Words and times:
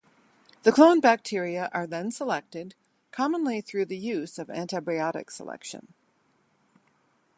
The 0.63 0.71
cloned 0.71 1.03
bacteria 1.03 1.69
are 1.73 1.85
then 1.85 2.09
selected, 2.09 2.73
commonly 3.11 3.61
through 3.61 3.85
the 3.85 3.99
use 3.99 4.39
of 4.39 4.47
antibiotic 4.47 5.29
selection. 5.29 5.93